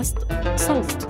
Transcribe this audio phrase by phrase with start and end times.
[0.00, 0.18] بودكاست
[0.56, 1.08] صوت.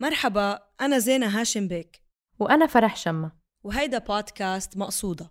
[0.00, 2.02] مرحبا أنا زينة هاشم بيك.
[2.38, 3.32] وأنا فرح شمة.
[3.64, 5.30] وهيدا بودكاست مقصودة.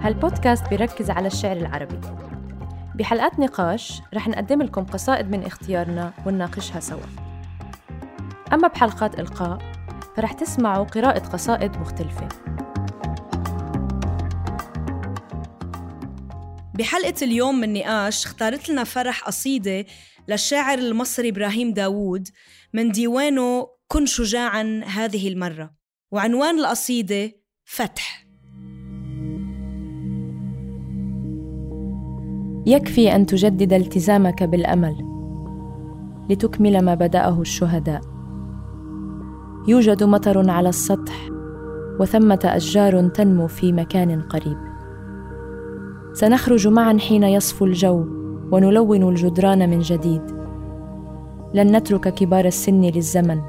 [0.00, 2.00] هالبودكاست بيركز على الشعر العربي.
[2.94, 7.33] بحلقات نقاش رح نقدم لكم قصائد من اختيارنا ونناقشها سوا.
[8.54, 9.58] أما بحلقات إلقاء
[10.16, 12.28] فرح تسمعوا قراءة قصائد مختلفة.
[16.74, 19.84] بحلقة اليوم من نقاش اختارت لنا فرح قصيدة
[20.28, 22.28] للشاعر المصري إبراهيم داوود
[22.72, 25.74] من ديوانه كن شجاعا هذه المرة
[26.12, 27.32] وعنوان القصيدة
[27.64, 28.26] فتح
[32.66, 34.96] يكفي أن تجدد التزامك بالأمل
[36.30, 38.13] لتكمل ما بدأه الشهداء.
[39.68, 41.30] يوجد مطر على السطح
[42.00, 44.58] وثمة أشجار تنمو في مكان قريب.
[46.12, 48.04] سنخرج معا حين يصفو الجو
[48.52, 50.22] ونلون الجدران من جديد.
[51.54, 53.40] لن نترك كبار السن للزمن.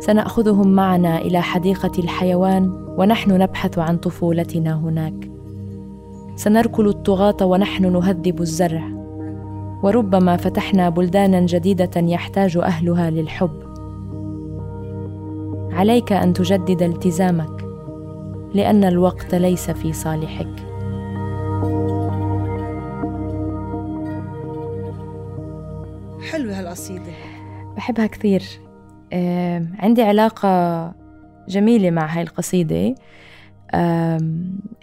[0.00, 5.30] سنأخذهم معنا إلى حديقة الحيوان ونحن نبحث عن طفولتنا هناك.
[6.36, 8.88] سنركل الطغاة ونحن نهذب الزرع.
[9.82, 13.71] وربما فتحنا بلدانا جديدة يحتاج أهلها للحب.
[15.72, 17.64] عليك أن تجدد التزامك
[18.54, 20.56] لأن الوقت ليس في صالحك.
[26.30, 27.12] حلوة هالقصيدة.
[27.76, 28.42] بحبها كثير.
[29.78, 30.94] عندي علاقة
[31.48, 32.94] جميلة مع هاي القصيدة.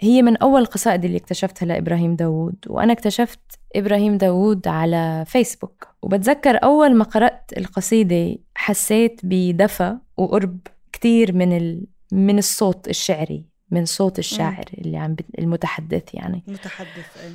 [0.00, 3.40] هي من أول القصائد اللي اكتشفتها لإبراهيم داوود وأنا اكتشفت
[3.76, 5.88] إبراهيم داوود على فيسبوك.
[6.02, 10.58] وبتذكر أول ما قرأت القصيدة حسيت بدفى وقرب.
[10.92, 11.86] كثير من ال...
[12.12, 15.20] من الصوت الشعري من صوت الشاعر اللي عم ب...
[15.38, 17.32] المتحدث يعني متحدث أي.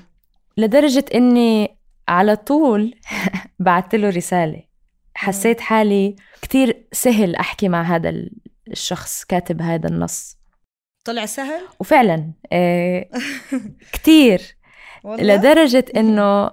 [0.58, 2.96] لدرجة إني على طول
[3.60, 4.64] بعثت له رسالة
[5.16, 8.14] حسيت حالي كتير سهل أحكي مع هذا
[8.68, 10.38] الشخص كاتب هذا النص
[11.06, 13.10] طلع سهل؟ وفعلا آه
[13.94, 14.58] كتير؟
[15.06, 16.52] لدرجة إنه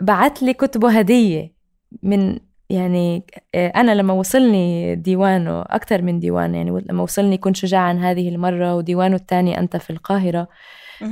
[0.00, 1.54] بعت لي كتبه هدية
[2.02, 2.38] من
[2.70, 8.28] يعني آه أنا لما وصلني ديوانه أكثر من ديوان يعني لما وصلني كن شجاعا هذه
[8.28, 10.48] المرة وديوانه الثاني أنت في القاهرة.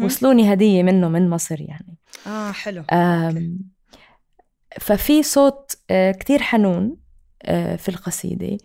[0.05, 1.97] وصلوني هدية منه من مصر يعني.
[2.27, 2.83] آه حلو.
[4.81, 6.97] ففي صوت آه، كتير حنون
[7.43, 8.59] آه، في القصيدة.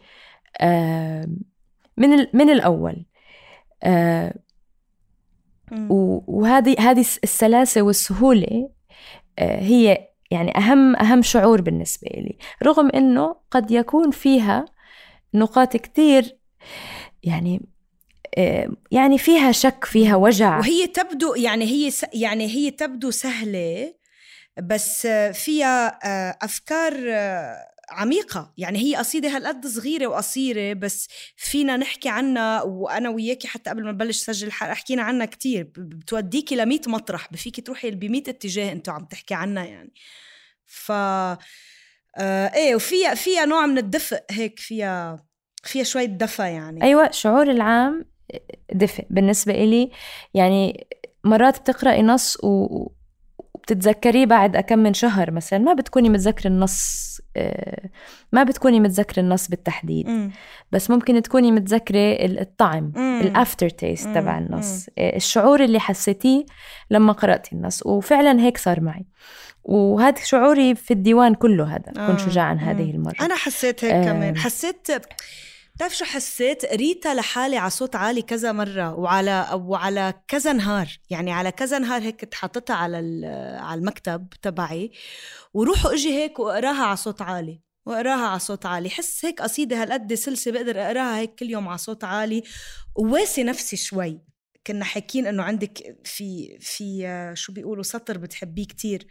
[1.98, 3.06] من من الأول.
[6.28, 8.70] وهذه هذه الس- السلاسة والسهولة
[9.40, 14.66] هي يعني أهم أهم شعور بالنسبة لي رغم إنه قد يكون فيها
[15.34, 16.38] نقاط كتير
[17.24, 17.62] يعني
[18.38, 21.92] آه، يعني فيها شك فيها وجع وهي تبدو يعني هي.
[22.14, 23.94] يعني هي تبدو سهلة
[24.62, 27.58] بس فيها آه، أفكار آه،
[27.92, 28.54] عميقة.
[28.58, 33.92] يعني هي قصيدة هالقد صغيرة وقصيرة بس فينا نحكي عنها وأنا وياكي حتى قبل ما
[33.92, 35.72] نبلش سجل الحلقة حكينا عنها كتير.
[35.78, 39.94] بتوديكي ل مطرح بفيكي تروحي ب اتجاه أنتوا عم تحكي عنها يعني.
[40.66, 45.26] ف آه إيه وفيها فيها نوع من الدفء هيك فيها
[45.64, 46.84] فيها شوية دفى يعني.
[46.84, 48.06] أيوه شعور العام
[48.74, 49.92] دفء بالنسبة إلي.
[50.34, 50.88] يعني
[51.24, 52.92] مرات بتقرأي نص و-
[53.72, 57.90] وبتتذكريه بعد كم من شهر مثلا ما بتكوني متذكرة النص آه،
[58.34, 60.32] ما بتكوني متذكرة النص بالتحديد مم.
[60.72, 62.92] بس ممكن تكوني متذكرة ال- الطعم.
[62.98, 64.08] ال aftertaste.
[64.08, 66.46] تبع النص آه، الشعور اللي حسيتيه
[66.92, 69.06] لما قرأتي النص وفعلا هيك صار معي
[69.64, 72.08] وهذا شعوري في الديوان كله هذا آه.
[72.08, 72.60] كن شجاعا مم.
[72.60, 74.04] هذه المرة أنا حسيت هيك آه.
[74.04, 74.88] كمان حسيت
[75.80, 80.88] بتعرف شو حسيت؟ قريتها لحالي على صوت عالي كذا مرة وعلى وعلى كذا نهار.
[81.10, 84.92] يعني على كذا نهار هيك كنت حاطتها على ال- على المكتب تبعي
[85.54, 87.62] وروح وأجي هيك وأقراها على صوت عالي.
[87.86, 88.90] وأقراها على صوت عالي.
[88.90, 92.44] حس هيك قصيدة هالقد سلسة بقدر أقراها هيك كل يوم على صوت عالي.
[92.96, 94.22] وواسي نفسي شوي.
[94.68, 99.08] كنا حاكين إنه عندك في في آه، شو بيقولوا سطر بتحبيه كتير.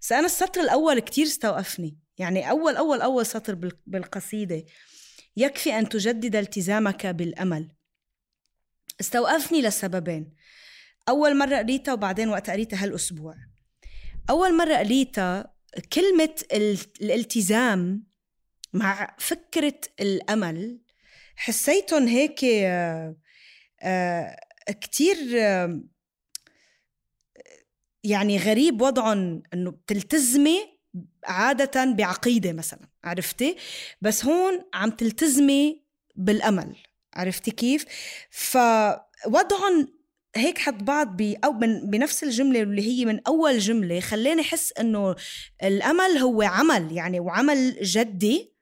[0.00, 1.96] بس أنا السطر الأول كتير استوقفني.
[2.18, 4.64] يعني أول أول أول سطر بال- بالقصيدة.
[5.36, 7.68] يكفي أن تجدد التزامك بالأمل.
[9.00, 10.34] استوقفني لسببين.
[11.08, 13.34] أول مرة قريتها وبعدين وقت قريتها هالأسبوع.
[14.30, 15.54] أول مرة قريتها
[15.92, 18.04] كلمة ال- الالتزام
[18.72, 20.80] مع فكرة الأمل
[21.36, 23.16] حسيتهم هيك آه،
[23.82, 24.36] آه،
[24.80, 25.80] كتير آه،
[28.04, 30.78] يعني غريب وضعهم إنه بتلتزمي
[31.24, 32.88] عادة بعقيدة مثلا.
[33.04, 33.56] عرفتي؟
[34.00, 35.82] بس هون عم تلتزمي
[36.16, 36.76] بالأمل
[37.14, 37.84] عرفتي كيف؟
[38.30, 39.88] فوضعهم
[40.36, 45.16] هيك حط بعض أو من بنفس الجملة اللي هي من أول جملة خلاني احس إنه
[45.62, 48.54] الأمل هو عمل يعني وعمل جدي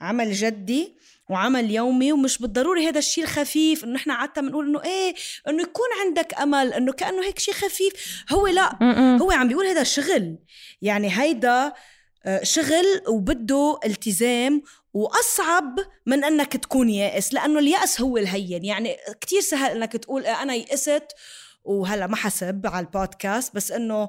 [0.00, 0.96] عمل جدي
[1.30, 5.14] وعمل يومي ومش بالضروري هذا الشيء الخفيف إنه إحنا عادة بنقول إنه إيه
[5.48, 8.24] إنه يكون عندك أمل إنه كأنه هيك شيء خفيف.
[8.32, 8.82] هو لا
[9.22, 10.38] هو عم بيقول هذا شغل.
[10.82, 11.74] يعني هيدا آه،
[12.42, 14.62] شغل وبده التزام
[14.94, 18.64] وأصعب من أنك تكون يائس لأنه اليأس هو الهين.
[18.64, 21.12] يعني كتير سهل أنك تقول أنا يئست
[21.64, 24.08] وهلأ ما حسب على البودكاست بس إنه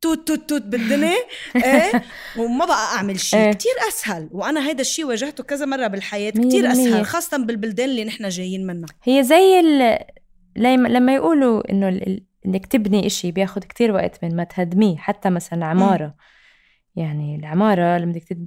[0.00, 1.16] توت توت توت بالدنيا
[1.64, 2.02] إيه؟
[2.38, 3.40] وما بقى أعمل شيء.
[3.40, 3.52] إيه.
[3.52, 8.28] كتير أسهل وأنا هيدا الشيء واجهته كذا مرة بالحياة كتير أسهل خاصة بالبلدان اللي نحن
[8.28, 8.88] جايين منها.
[9.04, 9.62] هي زي
[10.56, 11.88] لما يقولوا إنه
[12.46, 16.06] إنك تبني إشي بياخد كتير وقت من ما تهدميه حتى مثلا عمارة.
[16.06, 16.14] م.
[16.96, 18.38] يعني العمارة لما بدك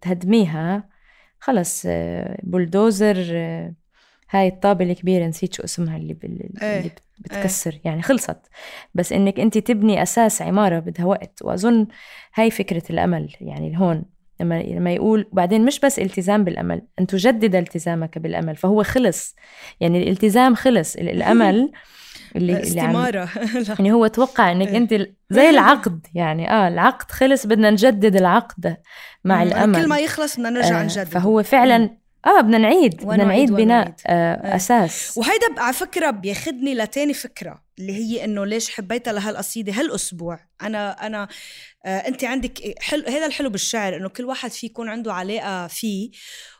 [0.00, 0.88] تهدميها
[1.40, 3.74] خلص آه، بولدوزر آه،
[4.30, 6.62] هاي الطابة الكبيرة نسيت شو اسمها اللي, بال...
[6.62, 6.78] إيه.
[6.78, 7.80] اللي بتكسر إيه.
[7.84, 8.40] يعني خلصت
[8.94, 11.86] بس إنك أنت تبني أساس عمارة بدها وقت وأظن
[12.34, 14.04] هاي فكرة الأمل يعني هون
[14.40, 19.36] لما لما يقول وبعدين مش بس التزام بالأمل أن تجدد التزامك بالأمل فهو خلص
[19.80, 21.72] يعني الالتزام خلص الأمل
[22.36, 23.28] اللي استمارة.
[23.54, 24.76] اللي يعني هو توقع إنك إيه.
[24.76, 28.76] أنت زي العقد يعني آه العقد خلص بدنا نجدد العقد
[29.24, 29.82] مع الأمل.
[29.82, 31.90] كل ما يخلص بدنا نرجع آه نجدد فهو فعلا
[32.26, 34.56] آه بدنا نعيد بدنا نعيد بناء آه آه.
[34.56, 35.18] أساس.
[35.18, 40.40] وهيدا على فكرة بياخذني لتاني فكرة اللي هي إنه ليش حبيتها لهالقصيدة هالأسبوع.
[40.62, 41.28] أنا أنا
[41.86, 46.10] آه أنت عندك حلو هذا الحلو بالشعر إنه كل واحد في يكون عنده علاقة فيه.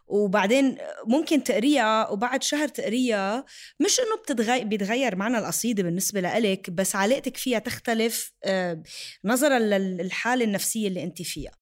[0.08, 3.44] وبعدين ممكن تقريها وبعد شهر تقريها.
[3.80, 8.82] مش إنه بتتغير بيتغير معنى القصيدة بالنسبة لإلك بس علاقتك فيها تختلف آه،
[9.24, 11.52] نظرا للحالة النفسية اللي أنت فيها.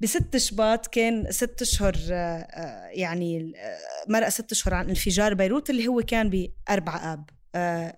[0.00, 3.52] بست شباط كان ست أشهر آه، آه، يعني
[4.08, 7.30] مرق ست أشهر عن انفجار بيروت اللي هو كان بأربعة آب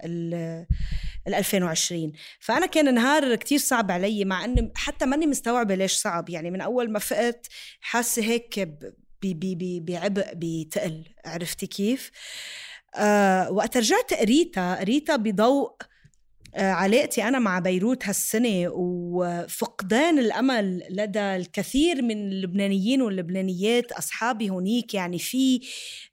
[0.04, 6.30] ال 2020 فأنا كان نهار كتير صعب علي مع إني حتى ماني مستوعبة ليش صعب.
[6.30, 7.46] يعني من أول ما فقت
[7.80, 8.68] حاسة هيك
[9.22, 11.04] بعبء بتقل.
[11.26, 12.10] عرفتي كيف؟
[12.94, 15.72] آه وقت رجعت قريتها قريتها بضوء
[16.54, 24.94] آه علاقتي أنا مع بيروت هالسنة وفقدان الأمل لدى الكثير من اللبنانيين واللبنانيات أصحابي هونيك
[24.94, 25.60] يعني في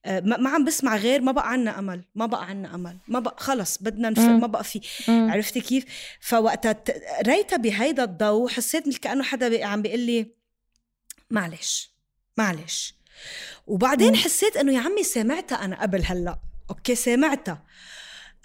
[0.05, 3.35] آه ما عم بسمع غير ما بقى عنا أمل ما بقى عنا أمل ما بقى
[3.39, 4.81] خلص بدنا نفق ما بقى في.
[5.07, 5.85] عرفتي كيف؟
[6.19, 6.83] فوقتها
[7.27, 10.31] ريتها بهيدا الضوء حسيت كأنه حدا عم بيقول لي
[11.29, 11.94] معلش.
[12.37, 12.95] معلش.
[13.67, 14.15] وبعدين مم.
[14.15, 16.39] حسيت إنه يا عمي سمعتها أنا قبل هلأ.
[16.69, 17.63] okay سمعتها.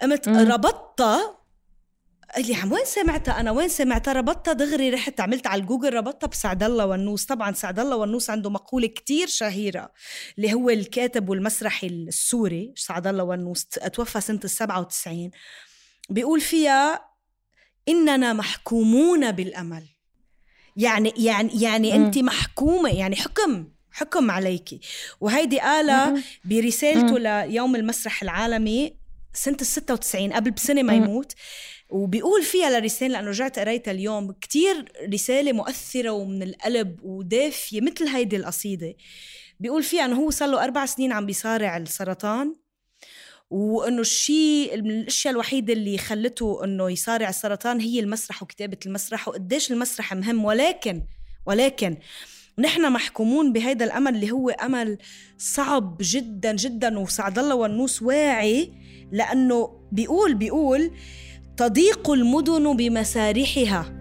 [0.01, 1.37] قمت ربطتها.
[2.35, 6.27] قال لي عم وين سمعتها أنا؟ وين سمعتها؟ ربطتها دغري رحت عملت على الجوجل ربطتها
[6.27, 7.25] بسعد الله ونوس.
[7.25, 9.91] طبعا سعد الله ونوس عنده مقولة كتير شهيرة
[10.37, 15.31] اللي هو الكاتب والمسرحي السوري سعد الله ونوس توفى سنة ال 97
[16.09, 17.05] بيقول فيها
[17.87, 19.87] إننا محكومون بالأمل.
[20.77, 23.67] يعني يعني يعني انت محكومة يعني حكم.
[23.91, 24.79] حكم عليكي.
[25.21, 28.95] وهيدي قالها برسالته ليوم المسرح العالمي
[29.33, 31.33] سنة ال 96 قبل بسنة ما يموت.
[31.89, 38.35] وبيقول فيها لرسالة لأنه رجعت قريتها اليوم كتير رسالة مؤثرة ومن القلب ودافية مثل هيدي
[38.35, 38.95] القصيدة.
[39.59, 42.55] بيقول فيها أنه هو صار له أربع سنين عم بيصارع السرطان
[43.49, 49.71] وإنه الشيء من الأشياء الوحيدة اللي خلته إنه يصارع السرطان هي المسرح وكتابة المسرح وقديش
[49.71, 50.45] المسرح مهم.
[50.45, 51.03] ولكن
[51.45, 51.97] ولكن
[52.59, 54.97] نحن محكومون بهيدا الأمل اللي هو أمل
[55.37, 58.73] صعب جدا جدا وسعد الله والنوس واعي
[59.11, 60.91] لأنه بيقول بيقول
[61.57, 64.00] تضيق المدن بمسارحها.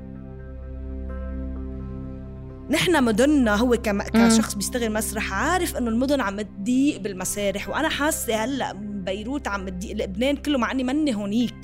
[2.71, 3.77] نحن مدننا هو
[4.15, 8.73] كشخص بيشتغل مسرح عارف إنه المدن عم تضيق بالمسارح وأنا حاسة هلأ
[9.07, 11.55] بيروت عم تضيق لبنان كله مع إني مني هونيك.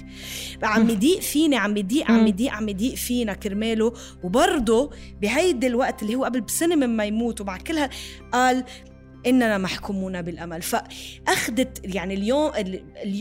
[0.62, 3.92] عم يضيق فيني عم يضيق عم يضيق عم يضيق فينا كرماله.
[4.22, 4.90] وبرضه
[5.22, 7.90] بهيدي الوقت اللي هو قبل بسنة مما يموت ومع كلها
[8.32, 8.64] قال
[9.26, 10.62] إننا محكومون بالأمل.
[10.62, 12.50] فأخذت يعني اليوم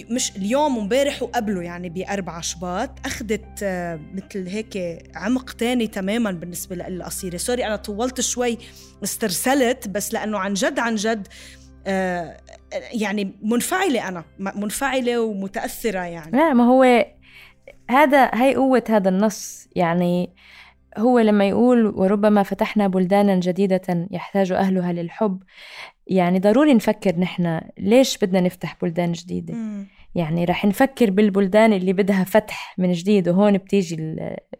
[0.10, 6.76] مش اليوم وامبارح وقبله يعني بأربع شباط أخذت آه، مثل هيك عمق تاني تماما بالنسبة
[6.76, 8.58] للقصيده سوري أنا طولت شوي
[9.04, 11.28] استرسلت بس لأنه عن جد عن جد
[11.88, 12.38] آه،
[12.94, 16.38] يعني منفعلة أنا منفعلة ومتأثرة يعني.
[16.38, 17.06] لا ما هو
[17.90, 19.68] هذا هي قوة هذا النص.
[19.76, 20.36] يعني
[20.98, 25.44] هو لما يقول وربما فتحنا بلدانا جديدة يحتاج أهلها للحب.
[26.08, 29.54] يعني ضروري نفكر نحن ليش بدنا نفتح بلدان جديدة.
[29.54, 29.88] مم.
[30.16, 33.96] يعني رح نفكر بالبلدان اللي بدها فتح من جديد وهون بتيجي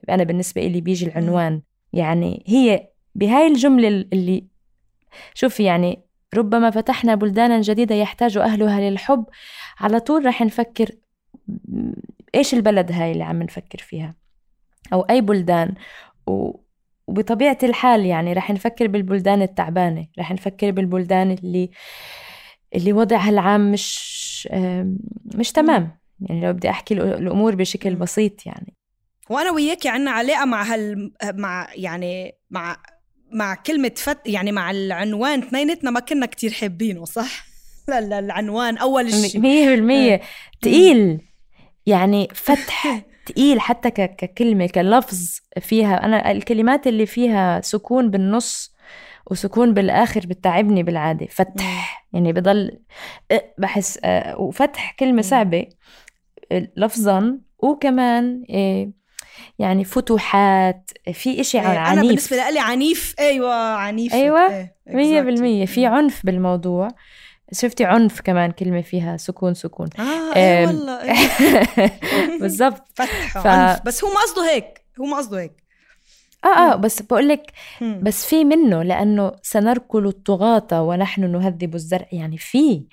[0.10, 1.62] أنا بالنسبة إلي بيجي العنوان.
[1.94, 4.46] يعني هي بهاي الجملة اللي
[5.34, 6.00] شوفي يعني
[6.36, 9.26] ربما فتحنا بلدانا جديدة يحتاج أهلها للحب.
[9.80, 10.92] على طول رح نفكر
[12.36, 14.16] إيش البلد هاي اللي عم نفكر فيها؟
[14.94, 15.74] أو أي بلدان؟
[16.28, 16.52] و...
[17.08, 21.70] وبطبيعة الحال يعني رح نفكر بالبلدان التعبانة رح نفكر بالبلدان اللي
[22.76, 24.50] اللي وضعها العام مش
[25.36, 25.98] مش تمام.
[26.22, 28.74] يعني لو بدي أحكي الأمور بشكل بسيط يعني.
[29.30, 32.78] وأنا وياكي عنا علاقة مع هال مع يعني مع
[33.32, 37.46] مع كلمة فت يعني مع العنوان اثنيناتنا ما كنا كتير حابينه صح؟
[37.90, 40.22] لا لا العنوان أول شيء مية بالمية.
[40.62, 41.22] تقيل.
[41.86, 46.06] يعني فتح تقيل حتى ككلمة كلفظ فيها.
[46.06, 48.76] أنا الكلمات اللي فيها سكون بالنص
[49.32, 51.26] وسكون بالآخر بتعبني بالعادة.
[51.26, 52.08] فتح.
[52.14, 52.80] يعني بضل
[53.58, 54.00] بحس
[54.38, 55.66] وفتح كلمة صعبة.
[56.78, 58.44] لفظا وكمان
[59.60, 60.92] يعني فتوحات.
[61.14, 63.16] في إشي إيه عنيف أنا بالنسبة لي عنيف.
[63.20, 64.14] أيوة عنيف.
[64.14, 65.66] أيوة إيه، مية بالمية.
[65.66, 66.88] في عنف بالموضوع.
[67.52, 69.90] شفتي عنف كمان كلمة فيها سكون سكون.
[70.00, 72.40] آه اي والله إيه.
[72.42, 72.84] بالضبط.
[72.96, 73.48] فتح ف...
[73.48, 73.82] عنف.
[73.86, 74.86] بس هو ما قصده هيك.
[75.02, 75.64] هو ما قصده هيك.
[76.46, 82.08] آه آه بس بقول لك بس في منه لأنه سنركل الطغاة ونحن نهذب الزرع.
[82.12, 82.86] يعني في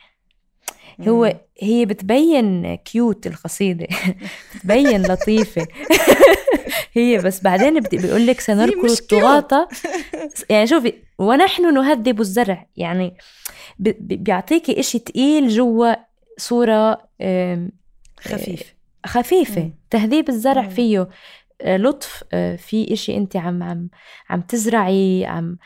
[1.01, 3.87] هو هي بتبين cute القصيدة.
[4.55, 5.67] بتبين لطيفة.
[6.93, 9.69] هي بس بعدين بيقول لك سنركل الطغاة
[10.51, 12.67] يعني شوفي ونحن نهذب الزرع.
[12.77, 13.17] يعني
[13.79, 15.95] بيعطيكي إشي تقيل جوا
[16.39, 17.09] صورة
[18.21, 18.75] خفيف.
[19.07, 19.71] خفيفة.
[19.91, 21.09] تهذيب الزرع فيه
[21.63, 23.89] آه، لطف آه، في إشي أنت عم عم
[24.31, 25.57] عم تزرعي عم آه،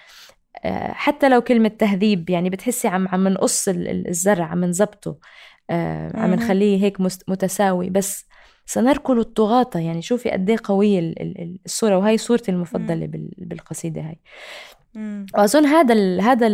[0.90, 5.16] حتى لو كلمة تهذيب يعني بتحسي عم عم نقص الزرع عم نزبطه
[6.14, 7.90] عم نخليه هيك متساوي.
[7.90, 8.26] بس
[8.66, 11.14] سنركل الطغاة يعني شوفي قد إيه قوية
[11.66, 13.08] الصورة وهي صورتي المفضلة
[13.38, 14.18] بالقصيدة هاي.
[15.34, 16.46] وأظن هذا هذا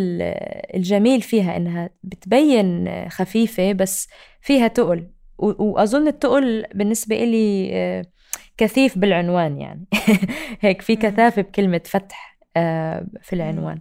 [0.75, 4.09] الجميل فيها إنها بتبين خفيفة بس
[4.41, 5.07] فيها تقل.
[5.39, 8.05] وأظن التقل بالنسبة لي آه،
[8.57, 9.85] كثيف بالعنوان يعني.
[10.61, 13.79] هيك في كثافة بكلمة فتح آه، في العنوان.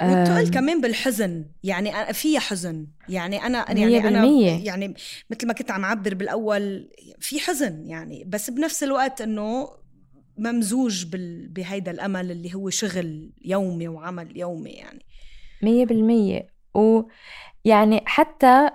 [0.00, 1.44] والتقل كمان بالحزن.
[1.62, 2.86] يعني فيها حزن.
[3.08, 4.24] يعني أنا يعني أنا
[4.64, 4.94] يعني
[5.30, 8.24] مثل ما كنت عم عبر بالأول في حزن يعني.
[8.24, 9.68] بس بنفس الوقت إنه
[10.38, 11.48] ممزوج بال...
[11.48, 15.04] بهيدا الأمل اللي هو شغل يومي وعمل يومي يعني.
[15.62, 16.46] مية بالمية.
[16.74, 18.70] ويعني حتى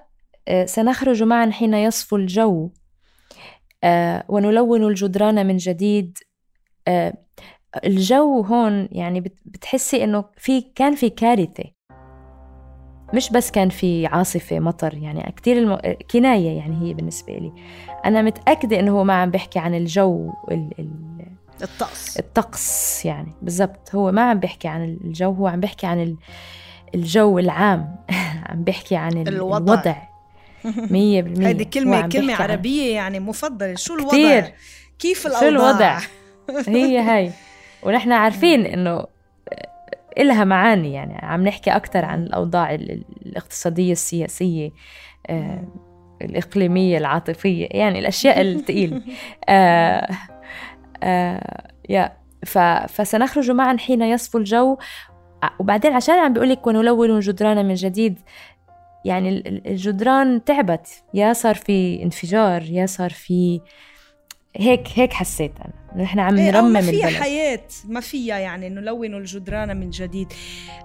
[0.47, 2.69] آه، سنخرج معا حين يصفو الجو.
[3.83, 6.17] آه، ونلون الجدران من جديد.
[6.87, 7.13] آه،
[7.85, 11.63] الجو هون يعني بتحسي إنه في كان في كارثة.
[13.13, 15.77] مش بس كان في عاصفة مطر يعني كتير الم...
[16.11, 17.53] كناية يعني هي بالنسبة لي.
[18.05, 20.69] أنا متأكدة إنه هو ما عم بيحكي عن الجو ال...
[20.79, 20.91] ال...
[21.61, 22.17] الطقس.
[22.17, 23.95] الطقس يعني بالضبط.
[23.95, 26.15] هو ما عم بيحكي عن الجو هو عم بيحكي عن
[26.95, 27.95] الجو العام.
[28.49, 29.95] عم بيحكي عن الوضع, الوضع.
[30.93, 31.49] مية بالمية.
[31.49, 33.75] هذه كلمة كلمة عربية يعني مفضلة.
[33.75, 34.53] شو الوضع؟ كتير.
[34.99, 35.99] كيف الأوضاع شو الوضع؟
[36.67, 37.31] هي هاي.
[37.83, 39.05] ونحن عارفين إنه
[40.17, 44.71] إلها معاني يعني عم نحكي أكثر عن الأوضاع الاقتصادية السياسية
[45.27, 45.67] آه
[46.21, 49.01] الإقليمية العاطفية يعني الأشياء الثقيلة
[49.49, 50.07] آه
[51.03, 52.21] آه يا.
[52.87, 54.77] فسنخرج معا حين يصفو الجو
[55.59, 58.19] وبعدين عشان عم بيقول لك ونلون الجدران من جديد
[59.05, 59.29] يعني
[59.65, 63.61] الجدران تعبت يا صار في انفجار يا صار في
[64.55, 66.03] هيك هيك حسيت أنا.
[66.03, 70.33] نحن عم إيه، نرمم ما فيها حياة ما فيها يعني نلون الجدران من جديد.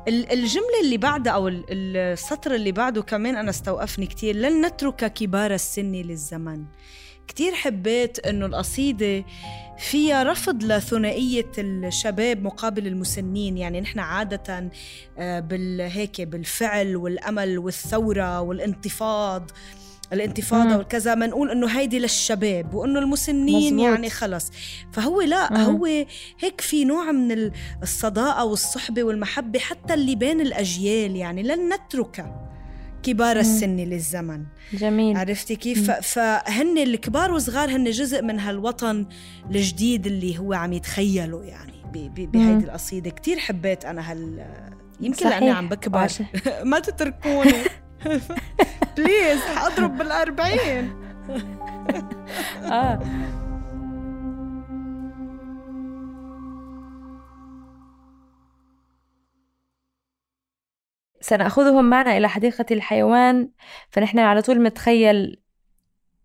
[0.08, 5.92] الجملة اللي بعدها أو السطر اللي بعده كمان أنا استوقفني كثير لن نترك كبار السن
[5.92, 6.64] للزمن.
[7.28, 9.24] كتير حبيت إنه القصيدة
[9.78, 13.58] فيها رفض لثنائية الشباب مقابل المسنين.
[13.58, 14.70] يعني نحن عادة
[15.18, 19.50] آه، بالهيك بالفعل والأمل والثورة والانتفاض.
[20.12, 20.76] الانتفاضة مم.
[20.76, 23.88] والكذا ما نقول إنه هيدي للشباب وإنه المسنين مزبوط.
[23.88, 24.50] يعني خلص.
[24.92, 25.56] فهو لا مم.
[25.56, 25.84] هو
[26.40, 27.50] هيك في نوع من
[27.82, 32.32] الصداقة والصحبة والمحبة حتى اللي بين الأجيال يعني لن نترك
[33.02, 34.44] كبار السن للزمن.
[34.72, 35.16] جميل.
[35.16, 39.06] عرفتي كيف؟ فهن الكبار والصغار هن جزء من هالوطن
[39.50, 41.72] الجديد اللي هو عم يتخيله يعني
[42.16, 43.10] بهيدي القصيدة.
[43.10, 44.46] كتير حبيت أنا هال
[45.00, 46.08] يمكن لأني عم بكبر.
[46.64, 47.52] ما تتركوني.
[48.96, 50.94] بليز حاضرب بالأربعين.
[52.64, 53.00] آه.
[61.20, 63.48] سنأخذهم معنا إلى حديقة الحيوان
[63.90, 65.40] فنحن على طول متخيل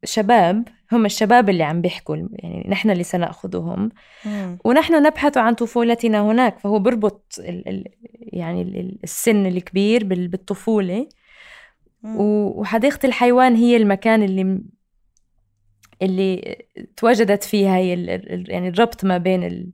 [0.04, 3.90] شباب هم الشباب اللي عم بيحكوا يعني نحن اللي سنأخذهم.
[4.26, 4.58] مم.
[4.66, 7.84] ونحن نبحث عن طفولتنا هناك فهو بربط ال ال
[8.18, 11.08] يعني ال- السن الكبير بال- بالطفولة.
[12.04, 14.62] وحديقة الحيوان هي المكان اللي
[16.02, 16.58] اللي
[16.98, 18.04] تواجدت فيها هي
[18.48, 19.72] يعني الربط ما بين ال-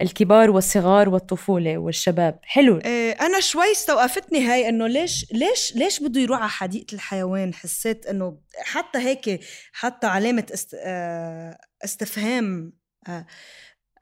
[0.00, 2.38] الكبار والصغار والطفولة والشباب.
[2.42, 2.78] حلو.
[2.78, 8.06] إيه، أنا شوي استوقفتني هاي إنه ليش ليش ليش بده يروح على حديقة الحيوان؟ حسيت
[8.06, 9.40] إنه حتى هيك
[9.72, 12.72] حتى علامة است آه، استفهام
[13.08, 13.26] آه،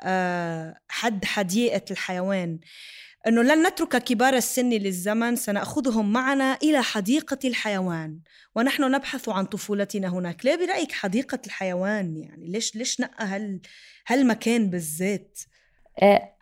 [0.01, 2.59] آه، حد حديقة الحيوان.
[3.27, 8.19] أنه لن نترك كبار السن للزمن سنأخذهم معنا إلى حديقة الحيوان.
[8.55, 10.45] ونحن نبحث عن طفولتنا هناك.
[10.45, 13.61] ليه برأيك حديقة الحيوان؟ يعني ليش ليش نقى هال
[14.07, 15.39] هالمكان بالذات؟
[16.03, 16.33] آه،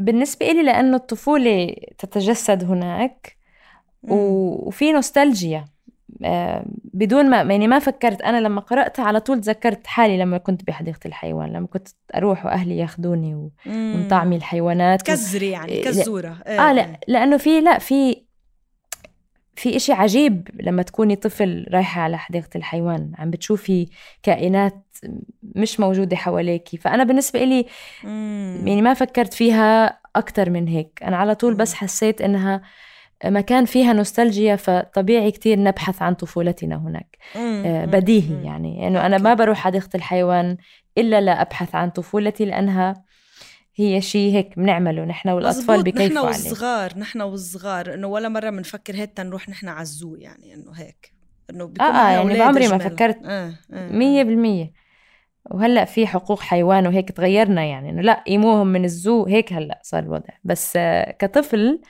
[0.00, 3.36] بالنسبة إلي لأنه الطفولة تتجسد هناك
[4.02, 5.64] وفي نوستالجيا.
[6.94, 8.22] بدون ما يعني ما فكرت.
[8.22, 12.78] أنا لما قرأتها على طول تذكرت حالي لما كنت بحديقة الحيوان لما كنت أروح وأهلي
[12.78, 13.96] ياخدوني و- مم.
[13.96, 15.02] من طعمي الحيوانات.
[15.02, 16.38] كزري يعني كزورة.
[16.46, 18.28] آه لا لأنه في لا في
[19.56, 23.12] في إشي عجيب لما تكوني طفل رايحة على حديقة الحيوان.
[23.18, 23.86] عم بتشوفي
[24.22, 24.84] كائنات
[25.42, 26.76] مش موجودة حواليكي.
[26.76, 27.66] فأنا بالنسبة إلي
[28.66, 31.00] يعني ما فكرت فيها أكتر من هيك.
[31.02, 31.74] أنا على طول بس.
[31.74, 32.62] حسيت إنها
[33.24, 37.18] مكان فيها نوستالجيا فطبيعي كتير نبحث عن طفولتنا هناك.
[37.36, 39.24] آه، بديهي يعني إنه أنا أوكي.
[39.24, 40.56] ما بروح حديقة الحيوان
[40.98, 43.04] إلا لأبحث عن طفولتي لأنها
[43.76, 46.28] هي شيء هيك بنعمله نحن والأطفال مزبوط نحن بكيفوا عليه.
[46.28, 51.12] والصغار نحن والصغار إنه ولا مرة بنفكر هيك تنروح نحن على الزو يعني إنه هيك.
[51.50, 52.78] إنه آه، معنا يعني بعمري ما.
[52.78, 53.92] فكرت آه آه.
[53.92, 54.72] مية بالمية.
[55.50, 60.02] وهلأ في حقوق حيوان وهيك تغيرنا يعني إنه لأ يموهم من الزو هيك هلأ صار
[60.02, 60.34] الوضع.
[60.44, 61.80] بس آه، كطفل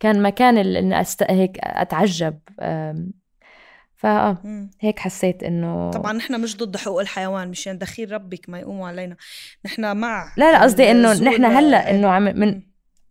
[0.00, 1.22] كان مكان ال- إن أست...
[1.30, 2.38] هيك أتعجب
[3.96, 4.38] فاه.
[4.80, 9.16] هيك حسيت إنه طبعا نحن مش ضد حقوق الحيوان مشان دخيل ربك ما يقوموا علينا
[9.64, 11.90] نحن مع لا لا قصدي إنه نحن هلأ.
[11.90, 12.62] إنه عم من.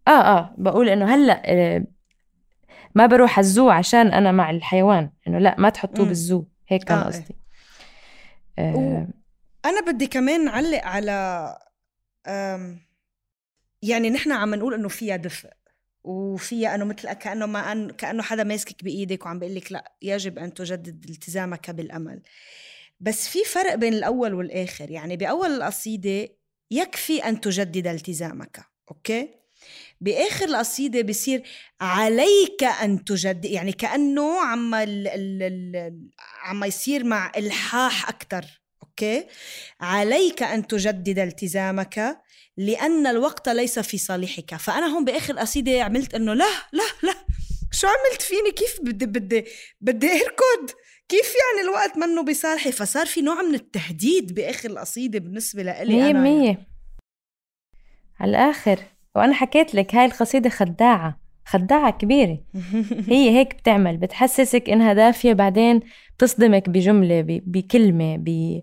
[0.08, 1.86] آه آه بقول إنه هلأ آه،
[2.96, 6.06] ما بروح الزو عشان أنا مع الحيوان إنه لأ ما تحطوه.
[6.06, 7.08] بالزو هيك كان آه، إيه.
[7.08, 7.36] قصدي
[8.60, 9.08] آه و-
[9.66, 11.56] أنا بدي كمان نعلق على
[13.82, 15.50] يعني نحن عم نقول إنه فيها دفء
[16.06, 20.40] وفيها أنه مثل كأنه ما أن كأنه حدا ماسكك بإيدك وعم بيقول لك لا يجب
[20.40, 22.22] أن تجدد التزامك بالأمل.
[23.00, 26.30] بس في فرق بين الأول والآخر يعني بأول القصيدة
[26.72, 29.30] يكفي أن تجدد التزامك okay؟
[30.02, 31.44] بآخر القصيدة بصير
[31.82, 36.10] عليك أن تجدد يعني كأنه عم ال ال ال
[36.44, 38.65] عم يصير مع إلحاح أكثر
[38.96, 39.28] okay؟
[39.82, 42.18] عليك أن تجدد التزامك
[42.58, 44.56] لأن الوقت ليس في صالحك.
[44.56, 47.14] فأنا هون بآخر القصيده عملت إنه لا لا لا.
[47.72, 49.46] شو عملت فيني؟ كيف بدي بدي
[49.82, 50.76] بدي اركض
[51.10, 56.10] كيف يعني الوقت منه بصالحي؟ فصار في نوع من التهديد بآخر القصيده بالنسبة لإلي مية
[56.10, 56.20] أنا.
[56.30, 56.40] يعني.
[56.40, 56.68] مية.
[58.20, 58.80] على الآخر.
[59.16, 61.25] وأنا حكيت لك هاي القصيدة خداعة.
[61.46, 62.38] خداعة كبيرة.
[63.10, 65.80] هي هيك بتعمل بتحسسك إنها دافية بعدين
[66.16, 68.60] بتصدمك بجملة بكلمة ب...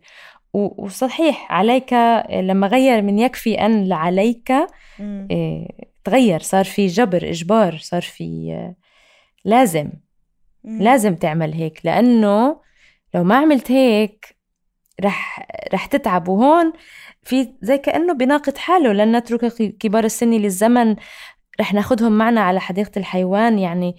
[0.55, 1.93] وصحيح عليك
[2.31, 4.53] لما غير من يكفي أن لعليك.
[5.01, 5.69] إيه،
[6.05, 6.41] تغير.
[6.41, 8.75] صار في جبر إجبار صار في آه،
[9.45, 9.91] لازم.
[10.65, 12.57] لازم تعمل هيك لأنه
[13.15, 14.37] لو ما عملت هيك
[15.05, 16.29] رح رح تتعب.
[16.29, 16.73] وهون
[17.23, 20.97] في زي كأنه بناقض حاله لن نترك كبار السن للزمن.
[21.61, 23.59] رح ناخدهم معنا على حديقة الحيوان.
[23.59, 23.97] يعني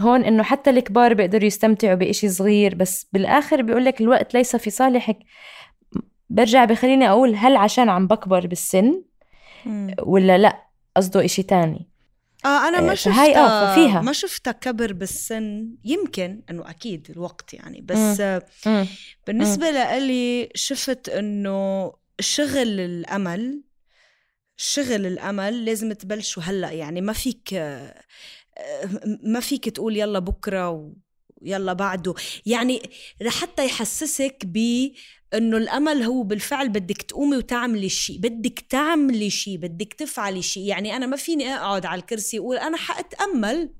[0.00, 4.70] هون إنه حتى الكبار بيقدروا يستمتعوا بإشي صغير بس بالآخر بيقول لك الوقت ليس في
[4.70, 5.18] صالحك.
[6.30, 9.02] برجع بخليني أقول هل عشان عم بكبر بالسن
[9.66, 9.94] مم.
[10.02, 10.62] ولا لأ؟
[10.96, 11.88] قصده إشي تاني.
[12.44, 14.00] آه أنا ما آه، شفتها آه، ففيها.
[14.00, 15.68] ما شفتها كبر بالسن.
[15.84, 18.86] يمكن إنه أكيد الوقت يعني بس آه، مم.
[19.26, 23.62] بالنسبة لإلي شفت إنه شغل الأمل
[24.62, 27.54] شغل الأمل لازم تبلشوا هلأ يعني ما فيك
[29.22, 30.92] ما فيك تقول يلا بكرة
[31.42, 32.14] ويلا بعده
[32.46, 32.82] يعني
[33.20, 34.88] لحتى يحسسك ب
[35.34, 40.96] إنه الأمل هو بالفعل بدك تقومي وتعملي شيء بدك تعملي شيء بدك تفعلي شيء يعني
[40.96, 43.70] أنا ما فيني أقعد على الكرسي واقول أنا حأتأمل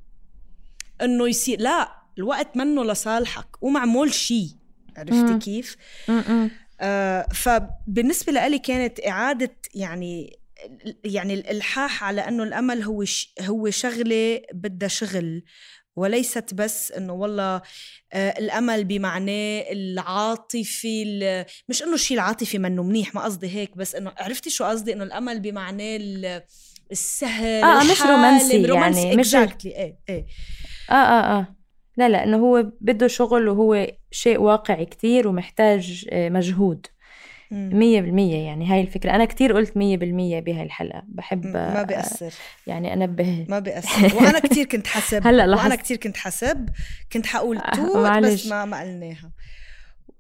[1.03, 4.49] إنه يصير لا الوقت منه لصالحك قوم اعمل شيء
[4.97, 5.39] عرفتي.
[5.39, 5.77] كيف.
[6.81, 10.40] آه فبالنسبة لي كانت إعادة يعني
[11.05, 13.05] يعني الالحاح على إنه الأمل هو
[13.41, 15.43] هو شغلة بدها شغل
[15.97, 17.63] وليست بس إنه والله
[18.13, 23.95] آه الأمل بمعناه العاطفي ال- مش إنه الشيء العاطفي منه منيح ما قصدي هيك بس
[23.95, 26.43] إنه عرفتي شو قصدي؟ إنه الأمل بمعناه ال-
[26.93, 30.27] السهل آه، مش الحالم، رومانسي رومانسي يعني، مش- exactly إيه إيه.
[30.91, 31.57] آه آه آه.
[31.97, 36.87] لا لا إنه هو بده شغل وهو شيء واقعي كتير ومحتاج آه، مجهود.
[37.53, 39.11] مية بالمية يعني هاي الفكرة.
[39.11, 41.03] أنا كتير قلت مية بالمية بهاي الحلقة.
[41.09, 42.33] بحب ما بيأثر.
[42.67, 43.47] يعني أنبه.
[43.49, 44.17] ما بيأثر.
[44.17, 45.27] وأنا كتير كنت حسب.
[45.27, 46.69] هلا وأنا كتير كنت حسب.
[47.13, 48.43] كنت حقول آه، توت معلش.
[48.45, 49.33] بس ما ما قلناها.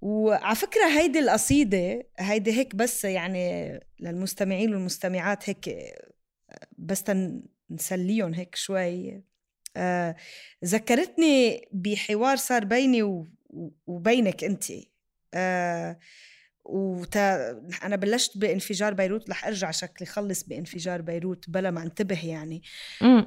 [0.00, 5.76] وعلى فكرة هيدي القصيدة هيدي هيك بس يعني للمستمعين والمستمعات هيك
[6.78, 7.04] بس
[7.70, 9.22] نسليهم هيك شوي.
[9.76, 10.16] آه،
[10.64, 13.26] ذكرتني بحوار صار بيني و-
[13.86, 14.64] وبينك انت
[15.34, 15.98] آه،
[16.72, 17.50] وتا
[17.84, 22.62] أنا بلشت بانفجار بيروت رح أرجع شكلي خلص بانفجار بيروت بلا ما انتبه يعني.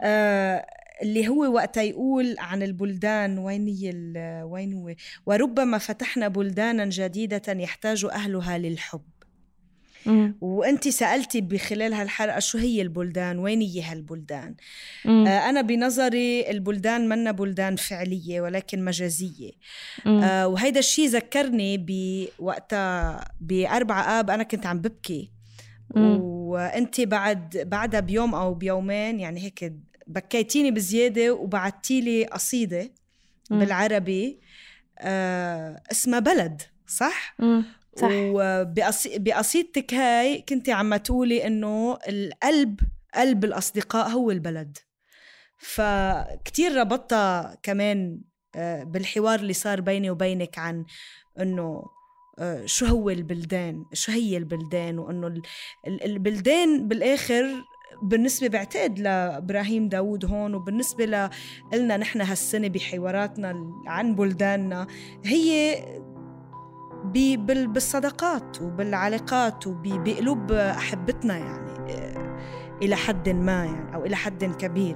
[0.04, 0.66] آه
[1.02, 4.94] اللي هو وقتها يقول عن البلدان وين هي ال- وين هو
[5.26, 9.02] وربما فتحنا بلدانا جديدة يحتاج أهلها للحب.
[10.42, 14.56] وانت سألتي بخلال هالحلقة شو هي البلدان وين هي هالبلدان
[15.06, 15.28] مم.
[15.28, 19.52] آه أنا بنظري البلدان منا بلدان فعلية ولكن مجازية
[20.06, 20.24] مم.
[20.24, 25.32] آه وهيدا الشيء ذكرني بوقتها بأربعة آب أنا كنت عم ببكي
[25.96, 26.20] مم.
[26.22, 29.74] وانت بعد بعدها بيوم أو بيومين يعني هيك
[30.08, 32.92] بكيتيني بزيادة وبعتي لي قصيدة.
[33.50, 34.40] بالعربي
[35.00, 37.64] آه اسمها بلد صح؟ مم.
[37.96, 38.10] صح.
[38.12, 42.80] وبقصيدتك هاي كنت عم تقولي إنه القلب
[43.16, 44.78] قلب الأصدقاء هو البلد.
[45.58, 48.22] فكتير ربطتها كمان
[48.56, 50.86] آه، بالحوار اللي صار بيني وبينك عن
[51.40, 51.84] إنه
[52.40, 55.42] آه، شو هو البلدان شو هي البلدان وإنه ال-
[55.88, 57.46] ال- البلدان بالآخر
[58.04, 61.30] بالنسبة بعتقد لإبراهيم داوود هون وبالنسبة ل-
[61.74, 63.56] لنا نحن هالسنة بحواراتنا
[63.88, 64.88] عن بلداننا
[65.26, 65.76] هي
[67.06, 72.38] بالصداقات وبالعلاقات وبقلوب أحبتنا يعني آه،
[72.82, 74.96] إلى حد ما يعني أو إلى حد كبير.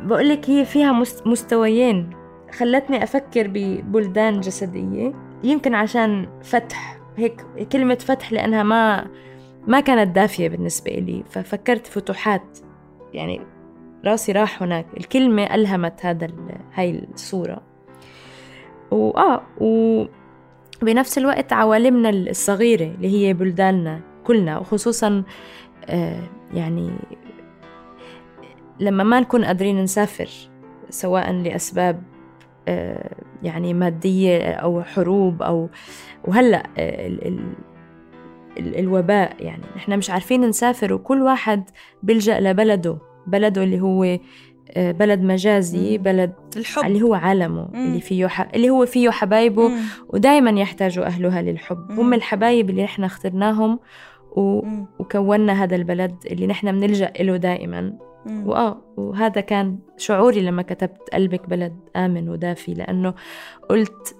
[0.00, 2.10] بقولك هي فيها مس- مستويين.
[2.58, 5.12] خلتني أفكر ببلدان جسدية.
[5.44, 9.06] يمكن عشان فتح هيك كلمة فتح لأنها ما
[9.66, 12.58] ما كانت دافية بالنسبة لي ففكرت فتوحات.
[13.14, 13.40] يعني
[14.04, 14.86] راسي راح هناك.
[14.96, 16.28] الكلمة ألهمت هذا
[16.74, 17.69] هاي الصورة.
[18.90, 19.42] وآه
[20.82, 25.22] وبنفس الوقت عوالمنا الصغيرة اللي هي بلداننا كلنا وخصوصا
[25.86, 26.22] آه
[26.54, 26.90] يعني
[28.80, 30.28] لما ما نكون قادرين نسافر
[30.90, 32.02] سواء لأسباب
[32.68, 35.68] آه، يعني مادية أو حروب أو
[36.24, 37.54] وهلأ آه، ال ال
[38.58, 41.70] ال الوباء يعني نحن مش عارفين نسافر وكل واحد
[42.02, 44.18] بيلجأ لبلده بلده اللي هو
[44.76, 46.02] بلد مجازي مم.
[46.04, 47.86] بلد الحب اللي هو عالمه مم.
[47.86, 48.40] اللي فيه ح...
[48.54, 49.70] اللي هو فيه حبايبه.
[50.08, 52.00] ودائما يحتاجوا أهلها للحب مم.
[52.00, 53.78] هم الحبايب اللي نحن اخترناهم
[54.32, 54.62] و...
[54.62, 54.86] مم.
[54.98, 57.92] وكونا هذا البلد اللي نحن بنلجأ له دائما.
[58.26, 63.14] وآه وهذا كان شعوري لما كتبت قلبك بلد آمن ودافي لأنه
[63.70, 64.16] قلت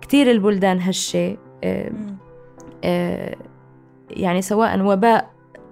[0.00, 1.92] كتير البلدان هالشي آه،.
[2.84, 3.36] آه،
[4.10, 5.30] يعني سواء وباء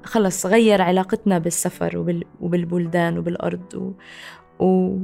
[0.09, 3.93] خلص غير علاقتنا بالسفر وبال وبالبلدان وبالأرض و
[4.65, 4.99] و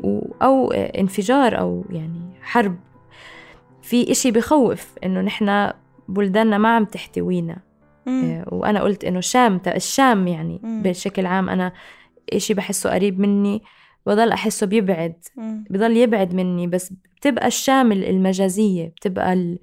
[0.00, 2.76] و أو انفجار أو يعني حرب
[3.82, 5.70] في إشي بخوف إنه نحن
[6.08, 7.56] بلداننا ما عم تحتوينا
[8.06, 8.24] مم.
[8.24, 10.82] آه، وأنا قلت إنه الشام الشام يعني مم.
[10.82, 11.72] بشكل عام أنا
[12.32, 13.62] إشي بحسه قريب مني
[14.06, 15.64] بضل أحسه بيبعد مم.
[15.70, 19.58] بضل يبعد مني بس بتبقى الشام المجازية بتبقى ال...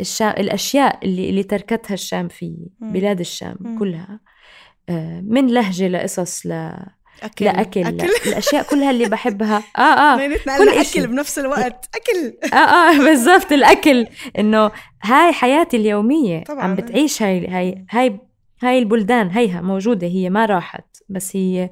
[0.00, 2.56] الشام الأشياء اللي اللي تركتها الشام في.
[2.80, 3.78] بلاد الشام مم.
[3.78, 4.20] كلها
[4.88, 6.52] آه، من لهجة لقصص ل...
[7.22, 10.98] أكل لأكل أكل الأشياء كلها اللي بحبها آه آه كل قلنا إشي.
[11.00, 14.06] أكل بنفس الوقت أكل آه آه بالضبط الأكل
[14.38, 14.70] إنه
[15.02, 16.62] هاي حياتي اليومية طبعاً.
[16.62, 18.18] عم بتعيش هاي هاي هاي
[18.62, 21.70] هاي البلدان هيها موجودة هي ما راحت بس هي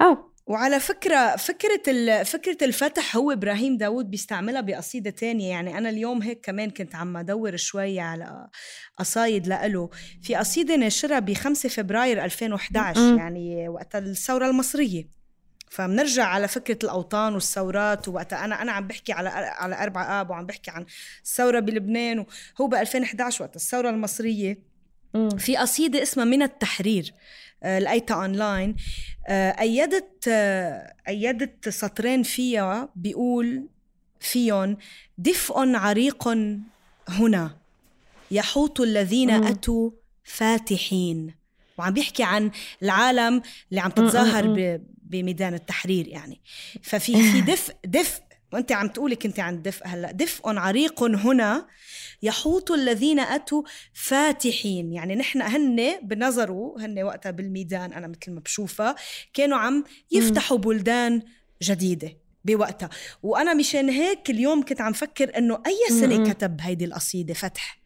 [0.00, 5.50] آه وعلى فكرة فكرة فكرة الفتح هو إبراهيم داود بيستعملها بقصيدة تانية.
[5.50, 8.48] يعني أنا اليوم هيك كمان كنت عم أدور شوي على
[8.98, 9.90] قصايد لإله.
[10.22, 13.18] في قصيدة ناشرها ب 5 فبراير 2011 م-م.
[13.18, 15.08] يعني وقت الثورة المصرية.
[15.70, 20.46] فبنرجع على فكرة الأوطان والثورات وقتها أنا أنا عم بحكي على على أربع آب وعم
[20.46, 20.86] بحكي عن
[21.24, 22.18] الثورة بلبنان
[22.58, 24.74] وهو ب 2011 وقت الثورة المصرية.
[25.38, 27.14] في قصيدة اسمها من التحرير.
[27.64, 28.76] لقيتها أونلاين.
[29.28, 33.68] آه، أيدت آه، أيدت سطرين فيها بيقول
[34.20, 34.76] فيهم
[35.18, 36.28] دفء عريق
[37.08, 37.56] هنا
[38.30, 39.46] يحوط الذين مم.
[39.46, 39.90] أتوا
[40.24, 41.34] فاتحين.
[41.78, 42.50] وعم بيحكي عن
[42.82, 46.40] العالم اللي عم تتظاهر بميدان التحرير يعني.
[46.82, 48.22] ففي في دفء دفء
[48.54, 51.66] وانت عم تقولي كنت عن الدفء هلأ دفء عريق هنا
[52.22, 53.62] يحوط الذين أتوا
[53.92, 54.92] فاتحين.
[54.92, 58.94] يعني نحن هن بنظره هن وقتها بالميدان أنا مثل ما بشوفها
[59.34, 61.22] كانوا عم يفتحوا بلدان
[61.62, 62.90] جديدة بوقتها.
[63.22, 67.83] وأنا مشان هيك اليوم كنت عم فكر إنه أي سنة كتب هيدي القصيدة فتح؟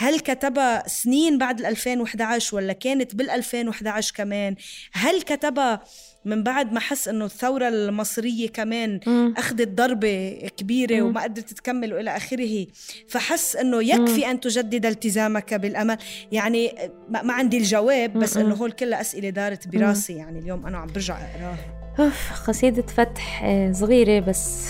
[0.00, 4.54] هل كتبها سنين بعد ال 2011 ولا كانت بال 2011 كمان؟
[4.92, 5.82] هل كتبها
[6.24, 9.34] من بعد ما حس إنه الثورة المصرية كمان مم.
[9.36, 11.06] أخذت ضربة كبيرة مم.
[11.06, 12.66] وما قدرت تكمل وإلى آخره
[13.08, 15.98] فحس إنه يكفي أن تجدد التزامك بالأمل؟
[16.32, 16.72] يعني
[17.08, 18.46] ما عندي الجواب بس مم.
[18.46, 21.58] إنه هول كلها أسئلة دارت براسي يعني اليوم أنا عم برجع أقراها.
[21.98, 24.68] أوف قصيدة فتح آه، صغيرة بس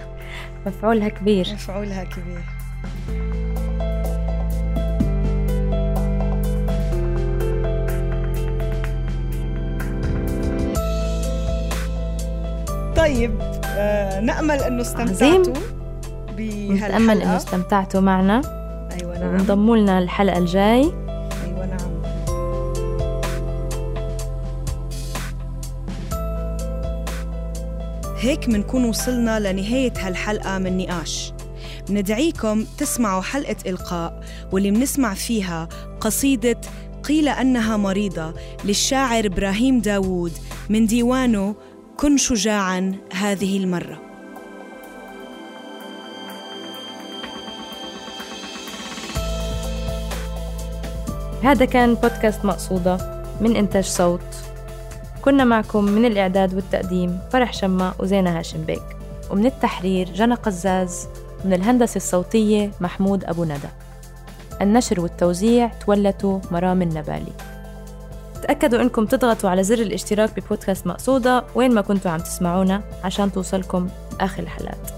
[0.66, 1.46] مفعولها كبير.
[1.52, 2.40] مفعولها كبير.
[13.16, 15.56] طيب آه نأمل أنه استمتعتوا نتأمل
[16.36, 18.40] إنه بهالحلقة استمتعتوا معنا.
[18.92, 19.34] أيوه نعم.
[19.34, 20.92] وانضموا لنا الحلقة الجاي.
[21.44, 22.02] أيوه نعم.
[28.18, 31.32] هيك منكون وصلنا لنهاية هالحلقة من نقاش.
[31.90, 35.68] ندعيكم تسمعوا حلقة إلقاء واللي منسمع فيها
[36.00, 36.60] قصيدة
[37.04, 40.32] قيل أنها مريضة للشاعر إبراهيم داوود
[40.68, 41.54] من ديوانه
[41.96, 44.00] كن شجاعا هذه المرة.
[51.42, 54.20] هذا كان بودكاست مقصودة من إنتاج صوت.
[55.24, 58.82] كنا معكم من الإعداد والتقديم فرح شما وزينة هاشم بيك.
[59.30, 61.08] ومن التحرير جنى قزاز
[61.44, 63.68] ومن الهندسة الصوتية محمود أبو ندى.
[64.62, 67.32] النشر والتوزيع تولته مرام النبالي.
[68.46, 73.88] تأكدوا إنكم تضغطوا على زر الاشتراك ببودكاست مقصودة وين ما كنتوا عم تسمعونا عشان توصلكم
[74.20, 74.95] آخر الحلقات.